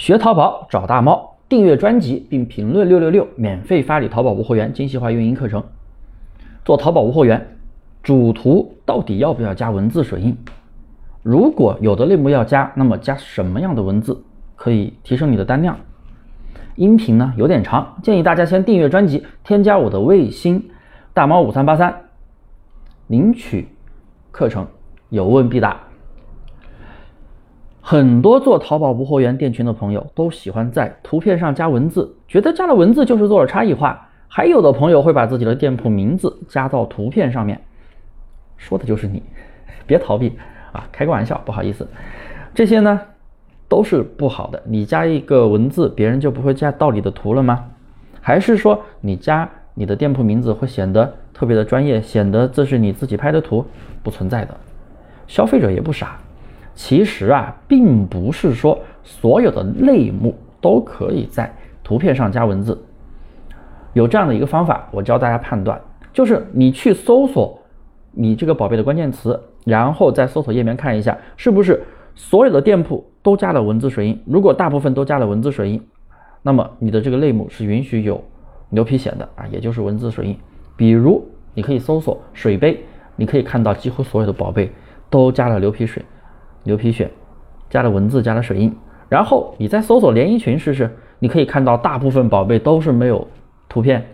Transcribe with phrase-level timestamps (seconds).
[0.00, 5.62] 学淘宝找大猫，订阅专辑并评论六六六，免费发你淘宝无货源精细化运营课程。
[6.64, 7.58] 做淘宝无货源，
[8.02, 10.34] 主图到底要不要加文字水印？
[11.22, 14.24] 如果有的类目要加，那么加什么样的文字
[14.56, 15.76] 可以提升你的单量？
[16.76, 20.70] 音频呢有点长，建议大家先订阅专辑，添加我的微信
[21.12, 21.94] 大猫五三八三，
[23.08, 23.68] 领取
[24.30, 24.66] 课程，
[25.10, 25.78] 有问必答。
[27.90, 34.08] 很多做淘宝无货源店群的朋友都喜欢在图片上加文字，觉得加了文字就是做了差异化。
[34.28, 37.60] 还有的朋友会把自己的店铺名字加到图片上面，
[38.56, 39.20] 说的就是你，
[39.88, 40.38] 别逃避
[40.70, 40.86] 啊！
[40.92, 41.84] 开个玩笑，不好意思。
[42.54, 43.00] 这些呢
[43.66, 44.62] 都是不好的。
[44.66, 47.64] 你加一个文字，别人就不会加到你的图了吗？
[48.20, 53.66] 还是说你加你的店铺名字会显得特别的专业，显得这是你自己拍的图？
[54.04, 54.56] 不存在的，
[55.26, 56.16] 消费者也不傻。
[56.82, 62.82] 其实啊，并不是说所有的类目都可以在图片上加文字。
[63.92, 65.78] 有这样的一个方法，我教大家判断，
[66.10, 67.60] 就是你去搜索
[68.12, 74.18] 你这个宝贝的关键词，然后在搜索页面看一下，是不是所有的店铺都加了文字水印。
[74.24, 75.86] 如果大部分都加了文字水印，
[76.40, 78.24] 那么你的这个类目是允许有
[78.70, 80.34] 牛皮癣的啊，也就是文字水印。
[80.78, 82.82] 比如你可以搜索水杯，
[83.16, 84.72] 你可以看到几乎所有的宝贝
[85.10, 86.02] 都加了牛皮水。
[86.62, 87.08] 牛皮癣
[87.68, 88.74] 加了文字，加了水印，
[89.08, 93.26] 然后你再搜索连衣裙试试，你可以看到大部分宝贝都是没有
[93.68, 94.04] 图片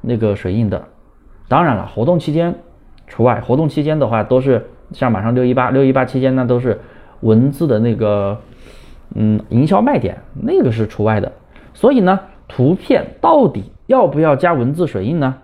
[0.00, 0.84] 那个水印的。
[1.48, 2.54] 当然了，活动期间
[3.06, 6.80] 除外，活动期间的话都是像马上六一八，六一八期间呢都是
[7.20, 8.40] 文字的那个
[9.14, 11.32] 嗯营销卖点，那个是除外的。
[11.72, 15.36] 所以呢，图片到底要不要加文字水印呢？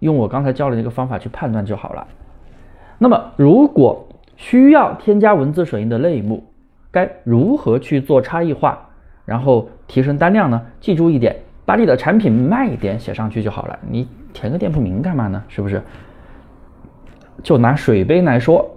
[0.00, 2.06] 用我刚才教的那个方法去判断就好了。
[2.98, 6.44] 那么如果需要添加文字水印的类目，
[6.90, 8.78] 该如何去做差异化，
[9.24, 10.60] 然后提升单量呢？
[10.80, 13.78] 记住一点，把你的产品卖点写上去就好了。
[13.88, 15.42] 你填个店铺名干嘛呢？
[15.48, 15.82] 是不是？
[17.42, 18.68] 就拿水杯来说，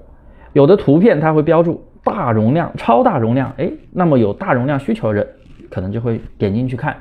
[0.53, 5.27] 有的图片它会标注大容量、超大容量，哎，那么有大容量需求的人
[5.69, 6.95] 可能就会点进去看。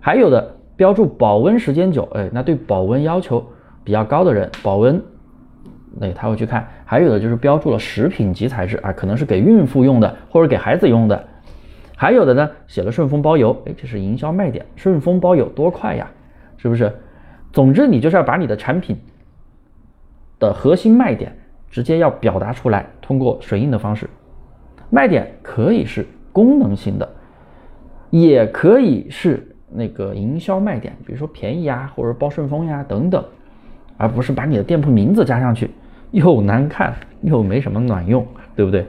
[0.00, 3.44] 还有的标注保温时间久，哎，那对保温要求
[3.82, 5.02] 比较高的人，保温。
[5.98, 11.28] 那他会去看，还有的就是标注了食品级材质啊，可能是给孕妇用的或者给孩子用的，
[11.96, 16.06] 还有的呢写了顺丰包邮，哎，这是营销卖点，顺丰包邮多快呀，
[16.58, 16.92] 是不是？
[17.52, 18.98] 总之你就是要把你的产品
[20.38, 21.34] 的核心卖点
[21.70, 24.06] 直接要表达出来，通过水印的方式，
[24.90, 27.08] 卖点可以是功能性的，
[28.10, 33.24] 也可以是那个营销卖点，比如说便宜啊，或者包顺丰呀等等，
[33.96, 35.70] 而不是把你的店铺名字加上去。
[36.10, 38.86] 又难看又没什么卵用，对不对？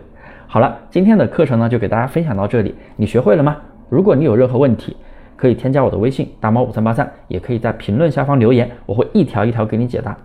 [0.47, 3.57] 好了，今天的课程呢就给大家分享到这里，你学会了吗？
[3.89, 4.95] 如果你有任何问题，
[5.35, 10.17] 可以添加我的微信大猫五三八三，也可以在评论下方留言，我会一条一条给你解答。